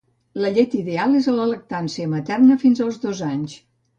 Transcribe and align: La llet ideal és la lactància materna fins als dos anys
La 0.43 0.49
llet 0.53 0.71
ideal 0.77 1.13
és 1.19 1.27
la 1.35 1.45
lactància 1.51 2.09
materna 2.15 2.57
fins 2.65 2.83
als 2.87 3.01
dos 3.07 3.25
anys 3.31 3.57